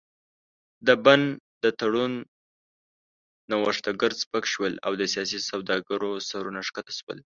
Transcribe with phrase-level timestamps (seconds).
[0.87, 1.21] د بن
[1.63, 2.13] د تړون
[3.51, 7.19] نوښتګر سپک شول او د سیاسي سوداګرو سرونه ښکته شول.